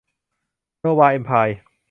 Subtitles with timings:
[0.79, 1.57] โนวา เอมไพร์